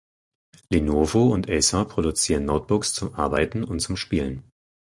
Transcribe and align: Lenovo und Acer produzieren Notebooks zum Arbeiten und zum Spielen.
Lenovo 0.71 1.29
und 1.31 1.47
Acer 1.47 1.85
produzieren 1.85 2.45
Notebooks 2.45 2.91
zum 2.91 3.13
Arbeiten 3.13 3.63
und 3.63 3.81
zum 3.81 3.97
Spielen. 3.97 4.49